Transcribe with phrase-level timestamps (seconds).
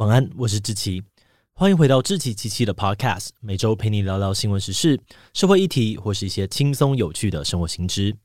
[0.00, 1.02] 晚安，我是志奇，
[1.52, 4.98] 欢迎回到志奇七七的 Podcast，每周陪你聊聊新闻时事、
[5.34, 8.16] 社会议题或是一些轻松有趣的生活新知。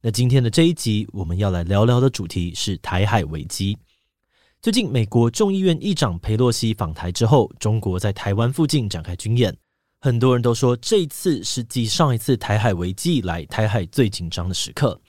[0.00, 3.78] 那今天的这一集，我们要来聊聊的主题是台海危机。
[4.60, 9.56] 最近，美国众议院议长佩洛西访台之后，中国在台湾附近展开军演，
[10.00, 15.00] 很多人都说这一次是继上一次台海危机以来台海最紧张的时刻，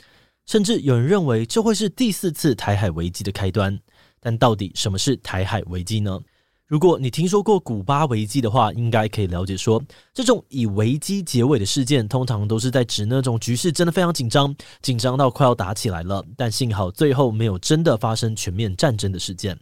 [0.46, 3.80] 甚至有人认为这会是第四次台海危机的开端。
[4.24, 6.20] 但到底什么是台海危机呢？
[6.66, 19.60] 如果你听说过古巴危机的话，应该可以了解说，这种以危机结尾的事件，通常都是在指那种局势真的非常紧张，紧张到快要打起来了，但幸好最后没有真的发生全面战争的事件。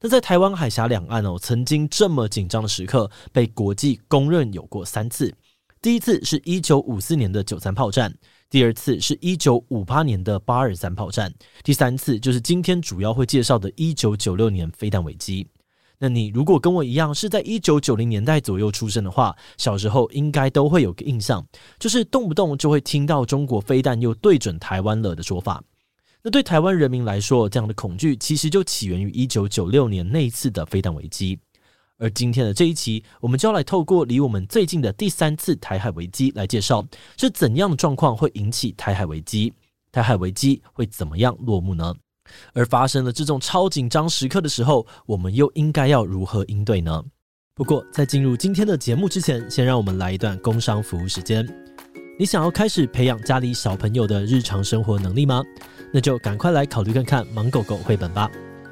[0.00, 5.32] 那在台湾海峡两岸哦，曾经这么紧张的时刻，被国际公认有过三次。
[5.80, 8.12] 第一次是一九五四年的九三炮战。
[8.50, 11.30] 第二次是一九五八年的八二三炮战，
[11.62, 15.46] 第三次就是今天主要会介绍的一九九六年飞弹危机。
[15.98, 21.46] 那你如果跟我一样是在一九九零年代左右出生的话，小时候应该都会有个印象，
[21.78, 25.62] 就是动不动就会听到中国飞弹又对准台湾了的说法。
[26.22, 31.38] 那对台湾人民来说，这样的恐惧其实就起源于一九九六年那一次的飞弹危机。
[31.98, 39.52] 而今天的这一期，我们就要来透过离我们最近的第三次台海危机来介绍，是怎样的状况会引起台海危机？
[39.90, 41.92] 台海危机会怎么样落幕呢？
[42.52, 47.02] 而发生了这种超紧张时刻的时候，我们又应该要如何应对呢？
[47.54, 51.44] 不过，在进入今天的节目之前，先让我们来一段工商服务时间。
[52.16, 55.42] 你想要开始培养家里小朋友的日常生活能力吗？
[55.92, 58.30] 那就赶快来考虑看看《芒狗狗》绘本吧。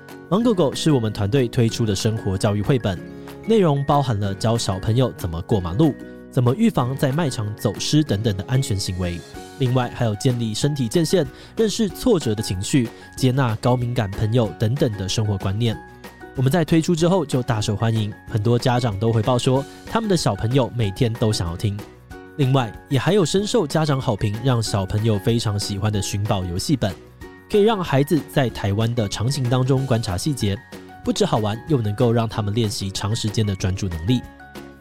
[0.30, 3.15] 《芒狗狗》是我们团队推出的生活教育绘本。
[3.46, 5.94] 内容包含了教小朋友怎么过马路、
[6.32, 9.20] 怎么预防在卖场走失等等的安全行为。
[9.60, 11.24] 另外，还有建立身体界限、
[11.56, 15.78] 认识挫折的情绪、接纳高敏感朋友等等的生活观念。
[16.34, 21.78] 我们在推出之后就大受欢迎，很多家长都回报说，他们的小朋友每天都想要听。
[22.38, 26.92] 另外，也还有深受家长好评，让小朋友非常喜欢的寻宝游戏本，
[27.48, 30.58] 可以让孩子在台湾的场景当中观察细节。
[31.06, 34.20] 不止好玩，又能够让他们练习长时间的专注能力。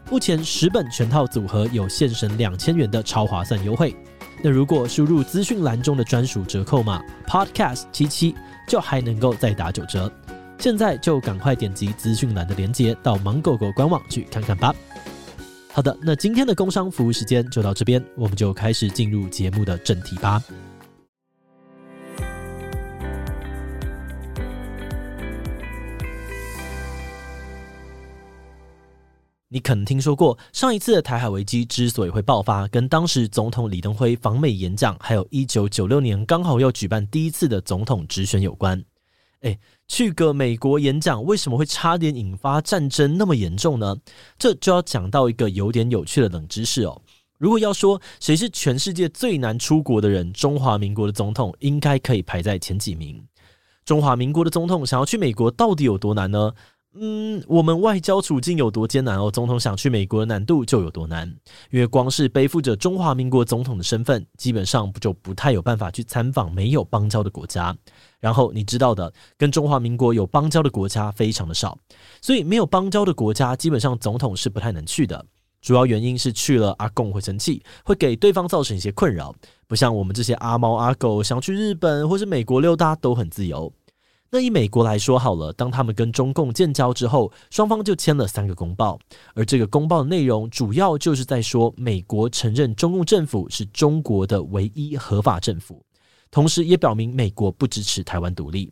[0.10, 3.96] 目前十本全套组合有现省两千元的超划算优惠。
[4.42, 8.34] 那如果输入资讯栏中的专属折扣码 Podcast 七七，
[8.68, 10.12] 就还能够再打九折。
[10.58, 14.74] 现在就赶快点击资讯栏的链接，到芒狗狗官网去看看吧。
[15.72, 20.42] 好的，那今天的工商服务时间就到这边，我们就开始进入节目的正题吧。
[29.56, 38.84] 你可能听说过，上一次的台海危机之所以会爆发，跟当时总统李登辉访美演讲，还有一九九六年刚好要举办第一次的总统直选有关。
[39.44, 39.58] 诶，
[39.88, 43.96] 去个美国演讲，为什么会差点引发战争那么严重呢？
[44.38, 47.02] 这就要讲到一个有点有趣的冷知识哦。
[47.38, 53.26] 如果要说谁是全世界最难出国的人，中华民国的总统应该可以排在前几名。
[53.86, 56.52] 中华民国的总统想要去美国，到底有多难呢？
[56.98, 59.30] 嗯，我们外交处境有多艰难哦？
[59.30, 61.28] 总统想去美国的难度就有多难，
[61.70, 67.76] 因为光是背负着中华民国总统的身份，基本上不就不太有办法去参访没有邦交的国家。
[68.22, 71.78] 然后你知道的，跟中华民国有邦交的国家非常的少，
[72.22, 75.26] 所以没有邦交的国家，基本上总统是不太能去的。
[75.62, 79.36] 主要原因是去了阿贡会生气，会给对方造成一些困扰，
[79.68, 83.74] 不像我们这些阿猫阿狗想去日本或是美国溜达都很自由。
[84.36, 89.00] 那以美国来说好了，当他们跟中共建交之后，双方就签了三个公报，
[89.34, 95.82] 而这个公报的内容主要就是在说，美国承认中共政府是中国的唯一合法政府，
[96.30, 98.70] 同时也表明美国不支持台湾独立，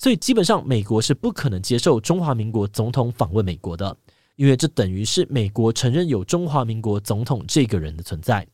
[0.00, 3.96] 所以基本上美国是不可能接受中华民国总统访问美国的，
[4.34, 8.44] 因为这等于是美国承认有中华民国总统这个人的存在。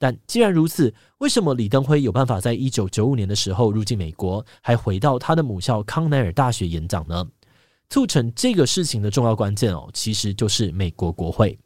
[0.00, 7.28] 但既然如此，为什么李登辉有办法在一九九五年的时候入境美国，还回到他的母校康奈尔大学演讲呢？
[7.90, 11.58] 促成这个事情的重要关键哦，其实就是美国国会。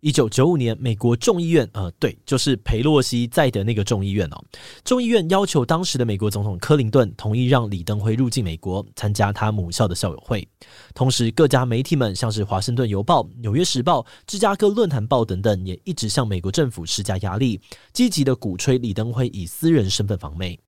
[0.00, 4.44] 一九九五年，美国众议院，呃，对，就是裴洛西在的那个众议院哦。
[4.84, 10.46] 众议院要求当时的美国总统柯林顿同意让李登辉入境美国参加他母校的校友会。
[10.94, 17.60] 同时，各家媒体们，像是《华盛顿邮报》、《纽约时报》、《芝加哥论坛报》等等，也一直向美国政府施加压力，
[17.92, 20.58] 积极的鼓吹李登辉以私人身份访美。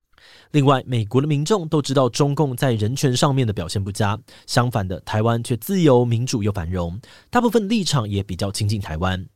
[0.52, 7.00] 另外，美国的民众都知道中共在人权上面的表现不佳，相反的，台湾却自由民主又繁荣，
[7.30, 9.26] 大部分立场也比较亲近台湾。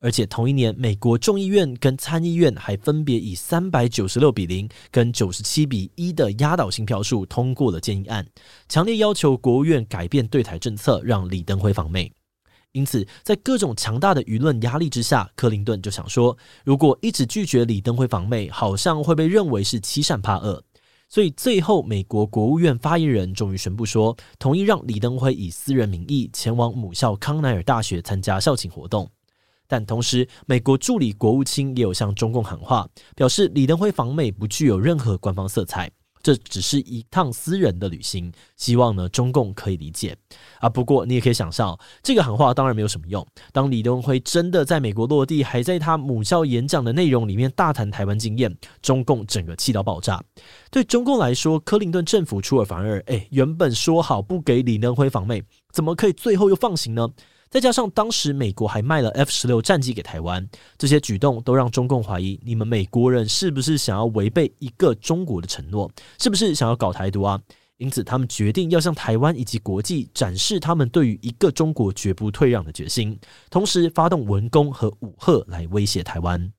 [0.00, 8.26] 而且同一年，美国众议院跟参议院还分别以三百九十六比零跟九十七比一的压倒性票数通过了建议案，
[8.68, 12.10] 强烈要求国务院改变对台政策，让李登辉访美。
[12.72, 20.62] 因此，在各种强大的舆论压力之下，克林顿就想说，如果一直拒绝李登辉访美，好像会被认为是欺善怕恶。
[21.06, 29.10] 所以最后，美国国务院发言人终于宣布说，同意让李登辉以私人名义前往母校康奈尔大学参加校庆活动。
[29.68, 35.90] 但同时，美国助理国务卿也有向中共喊话，表示李登辉访美不具有任何官方色彩，
[36.22, 40.16] 这只是一趟私人的旅行，希望呢中共可以理解
[40.60, 40.68] 啊。
[40.68, 43.26] 不过你也可以想象，这个喊话当然没有什么用。
[43.52, 50.22] 当李登辉真的在美国落地，还在他母校演讲的内容里面大谈台湾经验，中共整个气到爆炸。
[50.70, 55.42] 对中共来说，克林顿政府出尔反尔，哎，原本说好不给李登辉访美，
[55.72, 57.08] 怎么可以最后又放行呢？
[57.52, 65.92] 再加上当时美国还卖了 F 十六战机给台湾，这些举动都让中共怀疑，你们美国人是不是想要违背一个中国的承诺？
[66.18, 67.38] 是不是想要搞台独啊？
[67.76, 73.20] 因此，他们决定要向台湾以及国际展示他们对于一个中国绝不退让的决心，
[73.50, 76.50] 同时发动文攻和武赫来威胁台湾。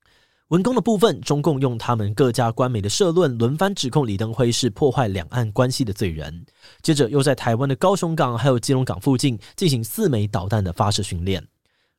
[0.53, 6.45] 文工的部分，中共用他们各家官媒的社论轮番指控李登辉是破坏两岸关系的罪人。
[6.83, 11.43] 接着又在台湾的高雄港还有基隆港附近进行四枚导弹的发射训练。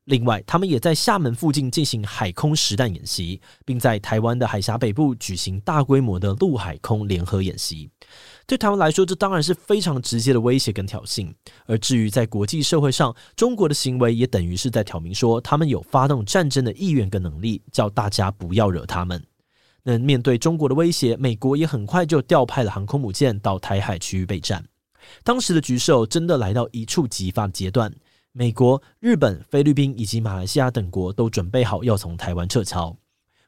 [0.05, 7.89] 另外，他们也在厦门附近进行海空实弹演习，并在台湾的海峡北部举行大规模的陆海空联合演习。
[8.45, 11.33] 对台湾来说，这当然是非常直接的威胁跟挑衅。
[11.65, 19.23] 而至于在国际社会上，中国的行为也等于是在挑明说，他们有发动战争的意愿跟能力，叫大家不要惹他们。
[19.81, 24.63] 那面对中国的威胁，美国也很快就调派了航空母舰到台海区域备战。
[25.23, 27.91] 当时的局势真的来到一触即发的阶段，
[28.37, 32.93] 美国、日本、菲律宾以及马来西亚等国都准备好要从台湾撤侨。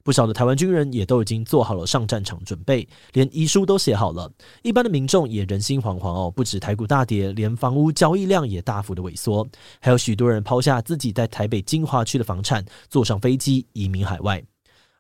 [0.02, 4.32] 不少的台湾军人也都已经做好了上战场准备，连遗书都写好了。
[4.64, 9.46] 一般的民众也人心惶惶哦，不止台股大跌，连房屋交易量也大幅的萎缩，
[9.82, 14.42] 还有许多人抛下自己在台北精华区的房产，坐上飞机移民海外。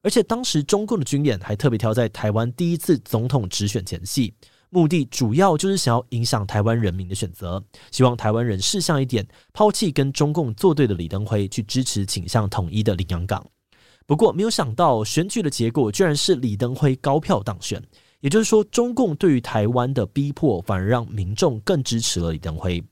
[0.01, 4.33] 而且当时中共的军演还特别挑在台湾第一次总统直选前夕，
[4.69, 13.45] 目的主要就是想要影响台湾人民的选择，希望台湾人识相一点，抛弃跟中共作对的李登辉，去支持倾向统一的林洋港。
[14.05, 17.81] 不过，没有想到选举的结果居然是李登辉高票当选，
[18.21, 22.83] 也就是说，中共对于台湾的逼迫反而让民众更支持了李登辉。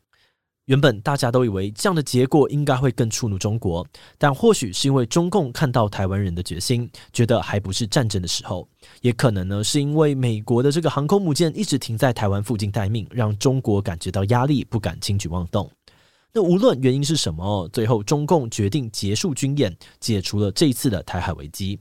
[0.65, 3.85] 原本大家都以为这样的结果应该会更触怒中国，
[4.17, 8.67] 但或许是因为中共看到台湾人的决心，觉得还不是战争的时候，
[9.01, 15.69] 也可能呢是因为美国的这个航空母舰一直停在台湾附近待命，让中国感觉到压力，不敢轻举妄动。
[16.33, 21.79] 那无论原因是什么，最后中共决定结束军演，解除了这一次的台海危机。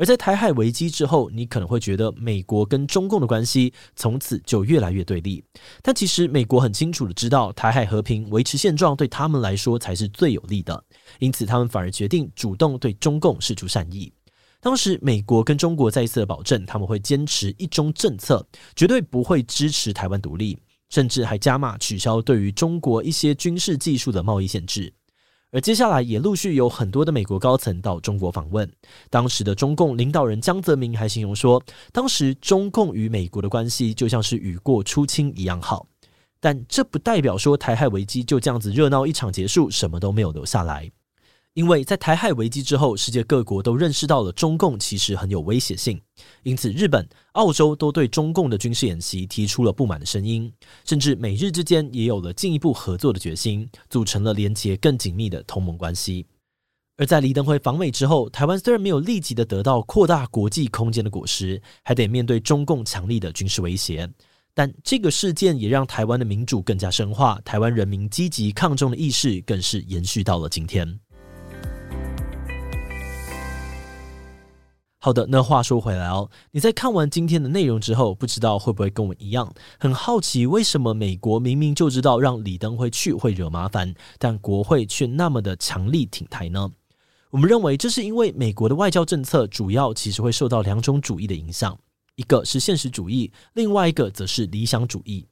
[0.00, 5.44] 而在台海危机之后，你可能会觉得美国跟中共的关系从此就越来越对立。
[5.82, 10.82] 但其实美国很清楚的知道，台海和平维持现状对他们来说才是最有利的，
[11.18, 14.10] 因此他们反而决定主动对中共释出善意。
[14.62, 18.42] 当时美国跟中国再一次的保证，他们会坚持一中政策，
[18.74, 20.58] 绝对不会支持台湾独立。
[20.88, 24.92] 甚至还加码取消对于中国一些军事技术的贸易限制，
[25.52, 28.70] 而接下来也陆续有很多的美国高层到中国访问。
[29.08, 31.62] 当时的中共领导人江泽民还形容说，
[31.92, 35.86] 当时中共与美国的关系就像是雨过初晴一样好。
[36.38, 40.90] 但这不代表说台海危机就这样子热闹一场结束，什么都没有留下来。
[41.54, 46.00] 因为在台海危机之后，世界各国都认识到了中共其实很有威胁性，
[46.44, 50.52] 因此日本、澳洲都对中共的军事演习提出了不满的声音，
[50.84, 56.24] 甚至美日之间也有了进一步合作的决心，组成了连结更紧密的同盟关系。
[56.96, 64.08] 而在李登辉访美之后，台湾虽然没有立即的得到扩大国际空间的果实，还得面对中共强力的军事威胁，
[64.54, 71.00] 但这个事件也让台湾的民主更加深化，台湾人民积极抗中的意识更是延续到了今天。
[75.02, 86.70] 好的，那话说回来哦，你在看完今天的内容之后，不知道会不会跟我一样，很好奇为什么美国明明就知道让李登辉去会惹麻烦，但国会却那么的强力挺台呢？
[87.30, 91.78] 我们认为这是因为美国的外交政策主要其实会受到两种主义的影响，
[92.16, 95.26] 一个是现实主义，另外一个则是理想主义。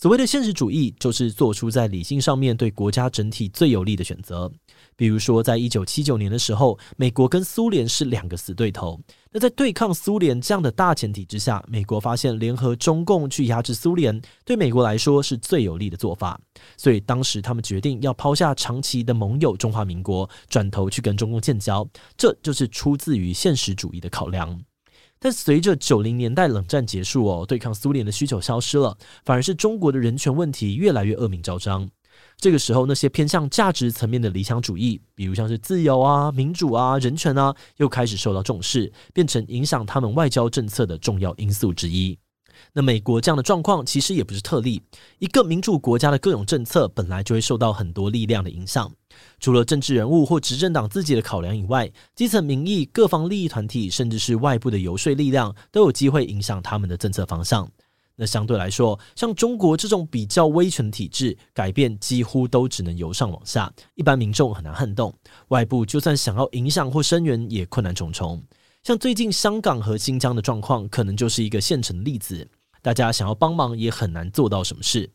[0.00, 4.48] 所谓的现实主义，就是做出在理性上面对国家整体最有利的选择。
[4.94, 9.00] 比如说，在一九七九年的时候，美国跟苏联是两个死对头。
[9.32, 16.40] 那在对抗苏联这样的大前提之下，美国发现联合中共去压制苏联，对美国来说是最有利的做法。
[16.76, 21.84] 所以当时他们决定要抛下长期的盟友中华民国，转头去跟中共建交。
[22.16, 24.60] 这就是出自于现实主义的考量。
[25.20, 31.88] 但随着九零年代冷战结束哦，对抗苏联的需求消失了，反而是中国的人权问题越来越恶名昭彰。
[32.36, 42.16] 这个时候，那些偏向价值层面的理想主义，比如像是自由啊、民主啊、人权啊，又开始受到重视，变成影响他们外交政策的重要因素之一。
[42.72, 44.82] 那美国这样的状况其实也不是特例，
[45.18, 48.92] 一个民主国家的各种政策本来就会受到很多力量的影响。
[49.40, 57.68] 除了政治人物或执政党自己的考量以外，基层民意、各方利益团体，甚至是外部的游说力量，都有机会影响他们的政策方向。
[58.20, 65.14] 那相对来说，像中国这种比较威权体制，改变几乎都只能由上往下，一般民众很难撼动。
[65.48, 68.42] 外部就算想要影响或声援，也困难重重。
[68.82, 72.48] 像最近香港和新疆的状况，可能就是一个现成的例子。
[72.82, 75.08] 大家想要帮忙，也很难做到什么事。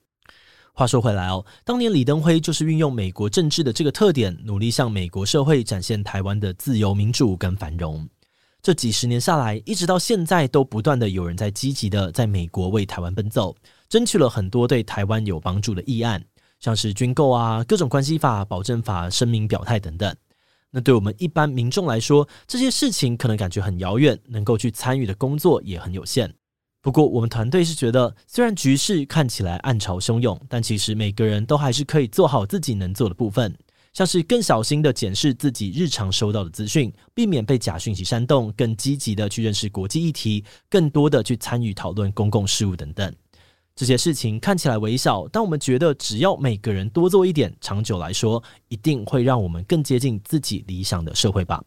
[0.75, 8.09] 话说回来哦，当年李登辉就是运用美国政治的这个特点，努力向美国社会展现台湾的自由民主跟繁荣。
[8.59, 13.55] 这几十年下来，一直到现在，都不断的有人在积极的在美国为台湾奔走，
[13.87, 16.25] 争取了很多对台湾有帮助的议案，
[16.59, 20.15] 像是军购啊、各种关系法、保证法、声明表态等等。
[20.71, 26.33] 那对我们一般民众来说，这些事情可能感觉很遥远，能够去参与的工作也很有限。
[26.83, 33.57] 不过，我们团队是觉得，虽然局势看起来暗潮汹涌，但其实每个人都还是可以做好自己能做的部分，
[33.93, 43.15] 像是更小心的检视自己日常收到的资讯，避免被假讯息煽动，更积极的去认识国际议题，更多的去参与讨论公共事务等等。
[43.73, 51.63] 这些事情看起来微小，但我们觉得，只要每个人多做一点，长久来说，一定会让我们更接近自己理想的社会吧。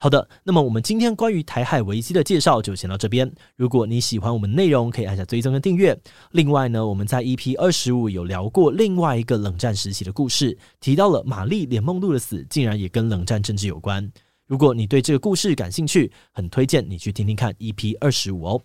[0.00, 3.28] 好的，那么我们今天关于台海危机的介绍就先到这边。
[3.56, 5.98] 如果你喜欢我们内容，可以按下追踪跟订阅。
[6.30, 14.08] 另外呢，我们在 EP 二十五有聊过另外一个冷战时期的故事，提到了玛丽莲梦露的死，竟然也跟冷战政治有关。
[14.46, 18.62] 如果你对这个故事感兴趣，很推荐你去听听看 EP 二十五哦。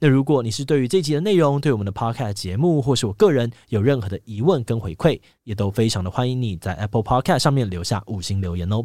[0.00, 8.84] 那如果你是对于这集的内容，对我们的 Podcast 节目，或是我个人有任何的疑问跟回馈，也都非常的欢迎你在 Apple Podcast 上面留下五星留言哦。